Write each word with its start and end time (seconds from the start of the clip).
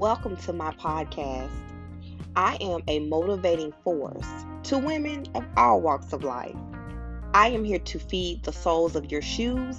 Welcome 0.00 0.38
to 0.38 0.54
my 0.54 0.72
podcast. 0.76 1.50
I 2.34 2.56
am 2.62 2.80
a 2.88 3.00
motivating 3.00 3.74
force 3.84 4.26
to 4.62 4.78
women 4.78 5.26
of 5.34 5.44
all 5.58 5.82
walks 5.82 6.14
of 6.14 6.24
life. 6.24 6.56
I 7.34 7.48
am 7.48 7.64
here 7.64 7.80
to 7.80 7.98
feed 7.98 8.42
the 8.42 8.50
soles 8.50 8.96
of 8.96 9.12
your 9.12 9.20
shoes 9.20 9.76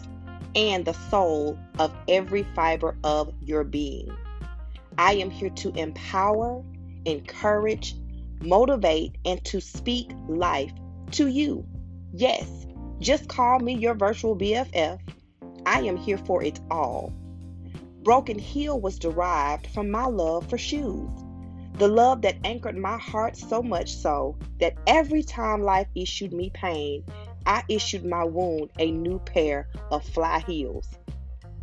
and 0.54 0.86
the 0.86 0.94
soul 0.94 1.58
of 1.80 1.92
every 2.08 2.44
fiber 2.54 2.96
of 3.04 3.34
your 3.42 3.64
being. 3.64 4.16
I 4.96 5.14
am 5.14 5.32
here 5.32 5.50
to 5.50 5.70
empower, 5.72 6.64
encourage, 7.06 7.96
motivate, 8.42 9.16
and 9.26 9.44
to 9.46 9.60
speak 9.60 10.12
life 10.28 10.72
to 11.14 11.30
you. 11.30 11.66
Yes, 12.14 12.68
just 13.00 13.28
call 13.28 13.58
me 13.58 13.74
your 13.74 13.96
virtual 13.96 14.38
BFF. 14.38 15.00
I 15.66 15.82
am 15.82 15.98
here 15.98 16.20
for 16.20 16.44
it 16.44 16.60
all. 16.70 17.12
Broken 18.04 18.40
Heel 18.40 18.80
was 18.80 18.98
derived 18.98 19.68
from 19.68 19.92
my 19.92 20.06
love 20.06 20.50
for 20.50 20.58
shoes. 20.58 21.08
The 21.74 21.88
love 21.88 22.24
that 22.24 22.38
anchored 22.44 22.76
my 22.76 22.98
heart 22.98 23.38
so 23.38 23.62
much 23.62 23.94
so 23.94 24.36
that 24.60 24.74
every 24.88 25.22
time 25.22 25.62
life 25.62 25.88
issued 25.94 26.34
me 26.34 26.50
pain, 26.50 27.04
I 27.46 27.64
issued 27.70 28.04
my 28.04 28.24
wound 28.24 28.72
a 28.80 28.90
new 28.90 29.20
pair 29.20 29.70
of 29.92 30.04
fly 30.04 30.40
heels. 30.40 30.88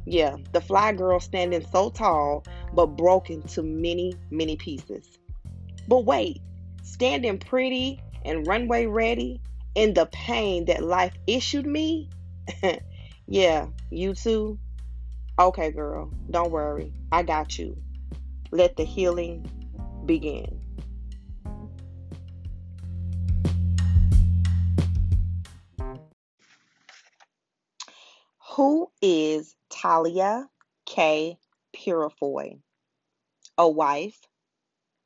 Yeah, 0.05 0.37
the 0.53 0.61
fly 0.61 0.93
girl 0.93 1.19
standing 1.19 1.67
so 1.73 1.91
tall, 1.91 2.45
but 2.73 2.87
broken 2.97 3.43
to 3.43 3.63
many, 3.63 4.15
many 4.31 4.57
pieces. 4.57 5.19
But 5.89 6.05
wait, 6.05 6.41
standing 6.83 7.39
pretty 7.39 8.01
and 8.25 8.47
runway 8.47 8.87
ready 8.87 9.41
in 9.75 9.93
the 9.93 10.07
pain 10.07 10.67
that 10.67 10.85
life 10.85 11.15
issued 11.27 11.67
me? 11.67 12.09
yeah, 13.27 13.67
you 13.91 14.15
too 14.15 14.59
Okay, 15.41 15.71
girl, 15.71 16.11
don't 16.29 16.51
worry. 16.51 16.93
I 17.13 17.23
got 17.23 17.61
you. 17.61 17.81
Let 18.51 18.77
the 18.77 18.83
healing 18.83 19.49
begin. 20.05 20.61
Who 28.57 28.91
is 29.01 29.55
Talia 29.71 30.51
K. 30.87 31.39
Purifoy? 31.73 32.59
A 33.57 33.69
wife, 33.69 34.19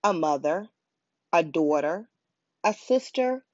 a 0.02 0.14
mother, 0.14 0.67
a 1.34 1.42
daughter, 1.42 2.08
a 2.64 2.72
sister, 2.72 3.44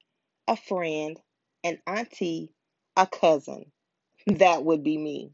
a 0.46 0.54
friend, 0.54 1.18
an 1.64 1.80
auntie, 1.88 2.52
a 2.96 3.04
cousin. 3.08 3.72
That 4.28 4.64
would 4.64 4.84
be 4.84 4.96
me. 4.96 5.32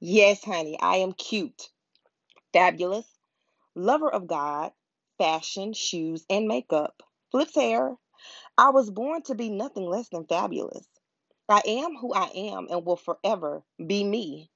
Yes, 0.00 0.42
honey, 0.44 0.78
I 0.80 0.96
am 0.98 1.12
cute, 1.12 1.70
fabulous, 2.52 3.06
lover 3.74 4.10
of 4.10 4.26
God, 4.26 4.72
fashion, 5.18 5.72
shoes, 5.74 6.26
and 6.30 6.48
makeup, 6.48 7.02
flips 7.30 7.54
hair. 7.54 7.96
I 8.58 8.70
was 8.70 8.90
born 8.90 9.22
to 9.24 9.34
be 9.34 9.50
nothing 9.50 9.84
less 9.86 10.08
than 10.10 10.26
fabulous. 10.26 10.86
I 11.48 11.62
am 11.66 11.96
who 11.96 12.14
I 12.14 12.26
am 12.34 12.68
and 12.70 12.84
will 12.86 12.96
forever 12.96 13.64
be 13.84 14.04
me. 14.04 14.50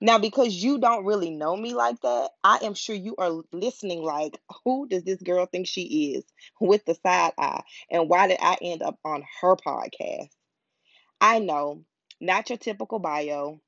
Now, 0.00 0.18
because 0.18 0.54
you 0.54 0.78
don't 0.78 1.04
really 1.06 1.30
know 1.30 1.56
me 1.56 1.74
like 1.74 2.00
that, 2.02 2.32
I 2.44 2.58
am 2.62 2.74
sure 2.74 2.96
you 2.96 3.16
are 3.18 3.42
listening 3.52 4.02
like, 4.02 4.40
who 4.64 4.88
does 4.88 5.04
this 5.04 5.22
girl 5.22 5.46
think 5.46 5.66
she 5.66 6.14
is 6.14 6.24
with 6.60 6.84
the 6.84 6.94
side 6.94 7.32
eye? 7.38 7.62
And 7.90 8.08
why 8.08 8.28
did 8.28 8.38
I 8.40 8.58
end 8.62 8.82
up 8.82 8.98
on 9.04 9.24
her 9.40 9.56
podcast? 9.56 10.30
I 11.20 11.38
know, 11.38 11.84
not 12.20 12.50
your 12.50 12.58
typical 12.58 12.98
bio, 12.98 13.60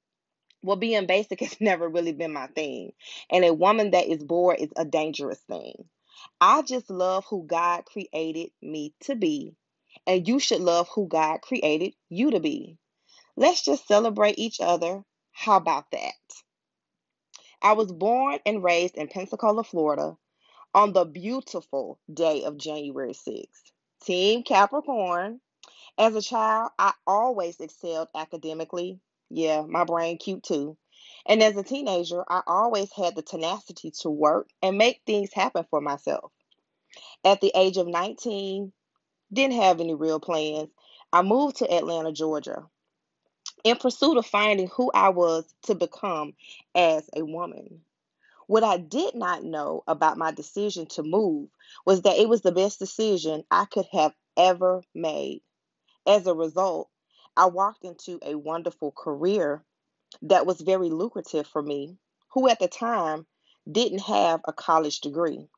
well, 0.63 0.77
being 0.77 1.07
basic 1.07 1.41
has 1.41 1.57
never 1.61 1.89
really 1.89 2.13
been 2.13 2.33
my 2.33 2.47
thing. 2.49 2.93
And 3.31 3.45
a 3.45 3.55
woman 3.55 3.93
that 3.93 4.09
is 4.09 4.23
bored 4.23 4.61
is 4.61 4.73
a 4.77 4.85
dangerous 4.85 5.41
thing. 5.41 5.85
I 6.41 6.63
just 6.63 6.91
love 6.91 7.25
who 7.27 7.45
God 7.47 7.85
created 7.85 8.51
me 8.61 8.95
to 9.01 9.15
be. 9.15 9.55
And 10.07 10.27
you 10.27 10.39
should 10.39 10.61
love 10.61 10.89
who 10.89 11.07
God 11.07 11.41
created 11.43 11.95
you 12.09 12.31
to 12.33 12.41
be. 12.41 12.79
Let's 13.37 13.63
just 13.63 13.87
celebrate 13.87 14.39
each 14.39 14.61
other. 14.61 15.05
How 15.33 15.57
about 15.57 15.91
that? 15.93 16.15
I 17.63 17.73
was 17.73 17.93
born 17.93 18.39
and 18.47 18.65
raised 18.65 18.97
in 18.97 19.09
Pensacola, 19.09 19.65
Florida 19.65 20.17
on 20.75 20.93
the 20.93 21.05
beautiful 21.05 21.99
day 22.13 22.45
of 22.45 22.57
January 22.57 23.13
6th. 23.13 23.73
Team 24.03 24.43
Capricorn. 24.43 25.41
As 25.99 26.15
a 26.15 26.23
child, 26.23 26.71
I 26.79 26.93
always 27.07 27.61
excelled 27.61 28.09
academically, 28.15 29.01
yeah, 29.31 29.63
my 29.63 29.85
brain 29.85 30.19
cute 30.19 30.43
too. 30.43 30.77
And 31.27 31.43
as 31.43 31.57
a 31.57 31.63
teenager, 31.63 32.25
I 32.29 32.43
always 32.47 32.93
had 32.93 33.15
the 33.15 33.23
tenacity 33.23 33.93
to 34.03 34.11
work 34.11 34.49
and 34.63 34.77
make 34.77 35.03
things 35.07 35.33
happen 35.33 35.65
for 35.71 35.81
myself. 35.81 36.33
At 37.25 37.41
the 37.41 37.53
age 37.55 37.77
of 37.77 37.87
19, 37.87 38.73
didn't 39.33 39.61
have 39.61 39.81
any 39.81 39.95
real 39.95 40.21
plans. 40.21 40.71
I 41.13 41.23
moved 41.23 41.57
to 41.57 41.73
Atlanta, 41.73 42.13
Georgia, 42.13 42.69
in 43.65 43.77
pursuit 43.77 44.17
of 44.17 44.27
finding 44.27 44.69
who 44.69 44.91
I 44.95 45.11
was 45.11 45.45
to 45.65 45.75
become 45.75 46.35
as 46.75 47.09
a 47.15 47.23
woman. 47.25 47.83
What 48.47 48.65
I 48.65 48.79
did 48.79 49.15
not 49.15 49.45
know 49.45 49.85
about 49.87 50.19
my 50.19 50.33
decision 50.33 50.87
to 50.87 51.05
move 51.05 51.49
was 51.87 52.03
that 52.03 52.19
it 52.19 52.29
was 52.29 52.41
the 52.43 52.53
best 52.53 52.81
decision 52.81 53.45
I 53.51 53.67
could 53.67 53.87
have 53.93 54.13
ever 54.37 54.83
made. 54.95 55.43
As 56.07 56.27
a 56.27 56.35
result, 56.35 56.89
I 57.37 57.47
walked 57.47 57.85
into 57.85 58.19
a 58.23 58.35
wonderful 58.35 58.93
career 58.93 59.65
that 60.23 60.47
was 60.47 60.61
very 60.61 60.91
lucrative 60.91 61.47
for 61.47 61.63
me, 61.63 61.97
who 62.33 62.49
at 62.49 62.59
the 62.59 62.69
time 62.69 63.27
didn't 63.71 64.01
have 64.01 64.41
a 64.47 64.53
college 64.53 65.01
degree. 65.01 65.49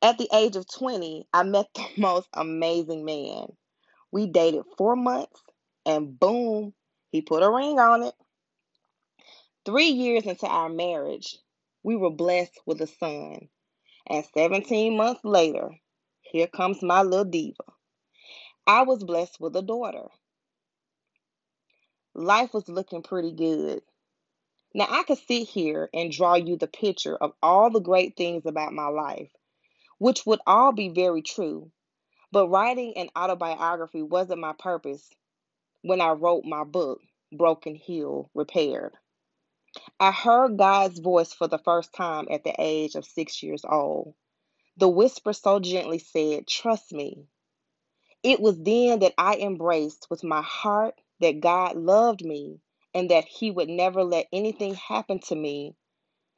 At 0.00 0.18
the 0.18 0.28
age 0.32 0.56
of 0.56 0.66
20, 0.72 1.26
I 1.32 1.42
met 1.42 1.66
the 1.74 1.86
most 1.98 2.28
amazing 2.34 3.04
man. 3.04 3.56
We 4.10 4.26
dated 4.26 4.64
four 4.76 4.96
months, 4.96 5.42
and 5.84 6.18
boom, 6.18 6.74
he 7.10 7.22
put 7.22 7.42
a 7.42 7.50
ring 7.50 7.78
on 7.78 8.02
it. 8.02 8.14
Three 9.64 9.88
years 9.88 10.24
into 10.24 10.46
our 10.46 10.68
marriage, 10.68 11.38
we 11.82 11.96
were 11.96 12.10
blessed 12.10 12.58
with 12.66 12.80
a 12.80 12.86
son. 12.86 13.48
And 14.06 14.24
17 14.34 14.96
months 14.96 15.24
later, 15.24 15.70
here 16.20 16.46
comes 16.46 16.82
my 16.82 17.02
little 17.02 17.24
diva. 17.24 17.64
I 18.66 18.82
was 18.82 19.04
blessed 19.04 19.40
with 19.40 19.56
a 19.56 19.62
daughter 19.62 20.08
life 22.14 22.54
was 22.54 22.68
looking 22.68 23.02
pretty 23.02 23.32
good. 23.32 23.82
Now, 24.74 24.86
I 24.88 25.02
could 25.02 25.18
sit 25.18 25.48
here 25.48 25.90
and 25.92 26.10
draw 26.10 26.34
you 26.34 26.56
the 26.56 26.66
picture 26.66 27.16
of 27.16 27.32
all 27.42 27.70
the 27.70 27.80
great 27.80 28.16
things 28.16 28.46
about 28.46 28.72
my 28.72 28.88
life, 28.88 29.30
which 29.98 30.24
would 30.26 30.40
all 30.46 30.72
be 30.72 30.88
very 30.88 31.22
true. 31.22 31.70
But 32.30 32.48
writing 32.48 32.94
an 32.96 33.10
autobiography 33.16 34.02
wasn't 34.02 34.40
my 34.40 34.54
purpose 34.58 35.08
when 35.82 36.00
I 36.00 36.10
wrote 36.12 36.44
my 36.44 36.64
book, 36.64 37.00
Broken 37.32 37.74
Heel 37.74 38.30
Repaired. 38.34 38.94
I 40.00 40.12
heard 40.12 40.58
God's 40.58 40.98
voice 40.98 41.32
for 41.32 41.48
the 41.48 41.58
first 41.58 41.92
time 41.94 42.28
at 42.30 42.44
the 42.44 42.54
age 42.58 42.94
of 42.94 43.04
six 43.04 43.42
years 43.42 43.64
old. 43.64 44.14
The 44.78 44.88
whisper 44.88 45.32
so 45.32 45.60
gently 45.60 45.98
said, 45.98 46.46
Trust 46.46 46.92
me. 46.92 47.26
It 48.22 48.40
was 48.40 48.58
then 48.58 49.00
that 49.00 49.14
I 49.18 49.36
embraced 49.36 50.06
with 50.08 50.24
my 50.24 50.42
heart 50.42 51.00
that 51.22 51.40
God 51.40 51.76
loved 51.76 52.24
me 52.24 52.60
and 52.94 53.10
that 53.10 53.24
He 53.24 53.50
would 53.50 53.68
never 53.68 54.04
let 54.04 54.28
anything 54.32 54.74
happen 54.74 55.20
to 55.28 55.36
me 55.36 55.74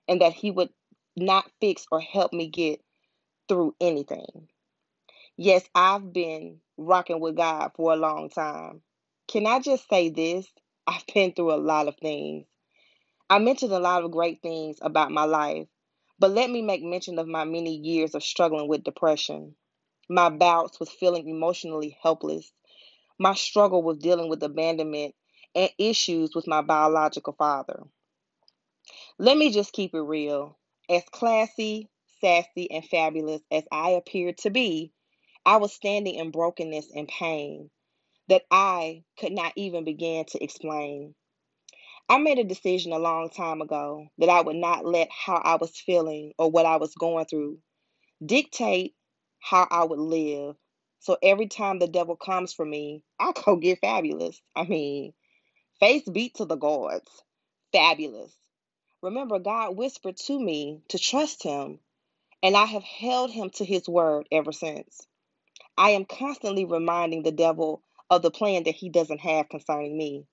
and 0.08 0.20
that 0.20 0.32
He 0.34 0.50
would 0.50 0.70
not 1.16 1.50
fix 1.60 1.86
or 1.92 2.00
help 2.00 2.32
me 2.32 2.48
get 2.48 2.80
through 3.48 3.74
anything. 3.80 4.48
Yes, 5.36 5.64
I've 5.74 6.12
been 6.12 6.60
rocking 6.76 7.20
with 7.20 7.36
God 7.36 7.72
for 7.76 7.92
a 7.92 7.96
long 7.96 8.30
time. 8.30 8.82
Can 9.28 9.46
I 9.46 9.60
just 9.60 9.88
say 9.88 10.10
this? 10.10 10.46
I've 10.86 11.06
been 11.12 11.32
through 11.32 11.54
a 11.54 11.56
lot 11.56 11.88
of 11.88 11.96
things. 11.96 12.46
I 13.30 13.38
mentioned 13.38 13.72
a 13.72 13.80
lot 13.80 14.04
of 14.04 14.12
great 14.12 14.42
things 14.42 14.78
about 14.82 15.10
my 15.10 15.24
life, 15.24 15.66
but 16.18 16.30
let 16.30 16.50
me 16.50 16.62
make 16.62 16.82
mention 16.82 17.18
of 17.18 17.26
my 17.26 17.44
many 17.44 17.74
years 17.74 18.14
of 18.14 18.22
struggling 18.22 18.68
with 18.68 18.84
depression, 18.84 19.56
my 20.08 20.28
bouts 20.28 20.78
with 20.78 20.90
feeling 20.90 21.28
emotionally 21.28 21.96
helpless, 22.02 22.52
my 23.18 23.34
struggle 23.34 23.82
with 23.82 24.00
dealing 24.00 24.28
with 24.28 24.42
abandonment 24.42 25.14
and 25.54 25.70
issues 25.78 26.34
with 26.34 26.46
my 26.46 26.62
biological 26.62 27.34
father. 27.34 27.82
Let 29.18 29.36
me 29.36 29.50
just 29.50 29.72
keep 29.72 29.94
it 29.94 30.00
real. 30.00 30.58
As 30.88 31.04
classy, 31.10 31.88
sassy, 32.20 32.70
and 32.70 32.84
fabulous 32.84 33.42
as 33.50 33.64
I 33.70 33.90
appeared 33.90 34.38
to 34.38 34.50
be, 34.50 34.92
I 35.46 35.58
was 35.58 35.72
standing 35.72 36.14
in 36.14 36.30
brokenness 36.30 36.90
and 36.94 37.08
pain 37.08 37.70
that 38.28 38.42
I 38.50 39.04
could 39.18 39.32
not 39.32 39.52
even 39.56 39.84
begin 39.84 40.24
to 40.26 40.42
explain. 40.42 41.14
I 42.08 42.18
made 42.18 42.38
a 42.38 42.44
decision 42.44 42.92
a 42.92 42.98
long 42.98 43.30
time 43.30 43.62
ago 43.62 44.08
that 44.18 44.28
I 44.28 44.40
would 44.40 44.56
not 44.56 44.84
let 44.84 45.08
how 45.10 45.36
I 45.36 45.56
was 45.56 45.78
feeling 45.78 46.32
or 46.38 46.50
what 46.50 46.66
I 46.66 46.76
was 46.76 46.94
going 46.94 47.26
through 47.26 47.58
dictate 48.24 48.94
how 49.40 49.66
I 49.70 49.84
would 49.84 49.98
live 49.98 50.56
so 51.04 51.18
every 51.22 51.48
time 51.48 51.78
the 51.78 51.86
devil 51.86 52.16
comes 52.16 52.54
for 52.54 52.64
me, 52.64 53.02
I 53.20 53.32
go 53.44 53.56
get 53.56 53.80
fabulous. 53.80 54.40
I 54.56 54.64
mean, 54.64 55.12
face 55.78 56.08
beat 56.08 56.36
to 56.36 56.46
the 56.46 56.56
gods. 56.56 57.22
Fabulous. 57.72 58.34
Remember, 59.02 59.38
God 59.38 59.76
whispered 59.76 60.16
to 60.16 60.40
me 60.40 60.80
to 60.88 60.98
trust 60.98 61.42
Him, 61.42 61.78
and 62.42 62.56
I 62.56 62.64
have 62.64 62.82
held 62.82 63.30
Him 63.30 63.50
to 63.50 63.66
His 63.66 63.86
word 63.86 64.26
ever 64.32 64.50
since. 64.50 65.06
I 65.76 65.90
am 65.90 66.06
constantly 66.06 66.64
reminding 66.64 67.22
the 67.22 67.32
devil 67.32 67.82
of 68.08 68.22
the 68.22 68.30
plan 68.30 68.62
that 68.62 68.76
he 68.76 68.88
doesn't 68.88 69.20
have 69.20 69.50
concerning 69.50 69.98
me. 69.98 70.24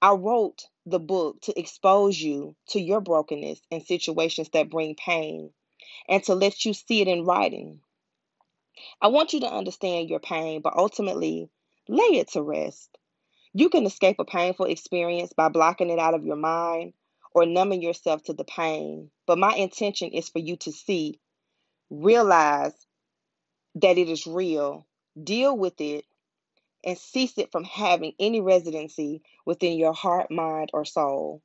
I 0.00 0.12
wrote 0.12 0.68
the 0.86 1.00
book 1.00 1.40
to 1.42 1.58
expose 1.58 2.20
you 2.20 2.54
to 2.68 2.80
your 2.80 3.00
brokenness 3.00 3.60
and 3.72 3.82
situations 3.82 4.50
that 4.50 4.70
bring 4.70 4.94
pain 4.94 5.50
and 6.08 6.22
to 6.24 6.34
let 6.34 6.64
you 6.64 6.74
see 6.74 7.00
it 7.00 7.08
in 7.08 7.24
writing. 7.24 7.80
I 9.00 9.08
want 9.08 9.32
you 9.32 9.40
to 9.40 9.52
understand 9.52 10.08
your 10.08 10.20
pain, 10.20 10.60
but 10.62 10.76
ultimately 10.76 11.50
lay 11.88 12.18
it 12.18 12.28
to 12.32 12.42
rest. 12.42 12.96
You 13.52 13.68
can 13.68 13.86
escape 13.86 14.16
a 14.18 14.24
painful 14.24 14.66
experience 14.66 15.32
by 15.32 15.48
blocking 15.48 15.90
it 15.90 15.98
out 15.98 16.14
of 16.14 16.24
your 16.24 16.36
mind 16.36 16.92
or 17.34 17.46
numbing 17.46 17.82
yourself 17.82 18.22
to 18.24 18.32
the 18.32 18.44
pain. 18.44 19.10
But 19.26 19.38
my 19.38 19.54
intention 19.54 20.10
is 20.10 20.28
for 20.28 20.38
you 20.38 20.56
to 20.58 20.72
see, 20.72 21.18
realize 21.90 22.74
that 23.76 23.98
it 23.98 24.08
is 24.08 24.26
real, 24.26 24.86
deal 25.22 25.56
with 25.56 25.80
it, 25.80 26.04
and 26.84 26.96
cease 26.96 27.36
it 27.38 27.52
from 27.52 27.64
having 27.64 28.12
any 28.18 28.40
residency 28.40 29.22
within 29.44 29.78
your 29.78 29.92
heart, 29.92 30.30
mind, 30.30 30.70
or 30.72 30.84
soul. 30.84 31.42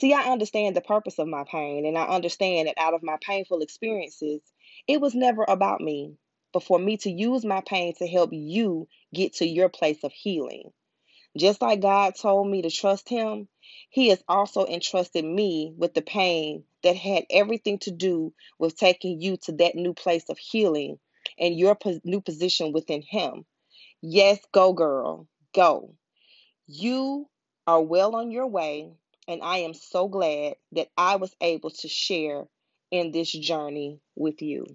See, 0.00 0.12
I 0.12 0.30
understand 0.30 0.74
the 0.74 0.80
purpose 0.80 1.18
of 1.18 1.28
my 1.28 1.44
pain, 1.44 1.84
and 1.86 1.98
I 1.98 2.04
understand 2.04 2.68
that 2.68 2.78
out 2.78 2.94
of 2.94 3.02
my 3.02 3.18
painful 3.20 3.60
experiences, 3.60 4.40
it 4.88 5.00
was 5.00 5.14
never 5.14 5.44
about 5.46 5.80
me, 5.80 6.16
but 6.52 6.62
for 6.62 6.78
me 6.78 6.96
to 6.98 7.10
use 7.10 7.44
my 7.44 7.60
pain 7.62 7.94
to 7.94 8.06
help 8.06 8.30
you 8.32 8.88
get 9.14 9.34
to 9.34 9.46
your 9.46 9.68
place 9.68 10.04
of 10.04 10.12
healing. 10.12 10.72
Just 11.36 11.62
like 11.62 11.80
God 11.80 12.14
told 12.14 12.48
me 12.48 12.62
to 12.62 12.70
trust 12.70 13.08
Him, 13.08 13.48
He 13.88 14.08
has 14.08 14.22
also 14.28 14.66
entrusted 14.66 15.24
me 15.24 15.72
with 15.76 15.94
the 15.94 16.02
pain 16.02 16.64
that 16.82 16.96
had 16.96 17.24
everything 17.30 17.78
to 17.80 17.90
do 17.90 18.34
with 18.58 18.76
taking 18.76 19.20
you 19.20 19.38
to 19.44 19.52
that 19.52 19.74
new 19.74 19.94
place 19.94 20.28
of 20.28 20.36
healing 20.38 20.98
and 21.38 21.58
your 21.58 21.76
new 22.04 22.20
position 22.20 22.72
within 22.72 23.02
Him. 23.02 23.46
Yes, 24.02 24.40
go, 24.52 24.72
girl, 24.74 25.26
go. 25.54 25.94
You 26.66 27.28
are 27.66 27.80
well 27.80 28.14
on 28.16 28.30
your 28.30 28.46
way, 28.46 28.92
and 29.26 29.42
I 29.42 29.58
am 29.58 29.72
so 29.72 30.08
glad 30.08 30.56
that 30.72 30.88
I 30.98 31.16
was 31.16 31.34
able 31.40 31.70
to 31.70 31.88
share 31.88 32.46
in 32.90 33.10
this 33.10 33.32
journey 33.32 34.00
with 34.14 34.42
you. 34.42 34.66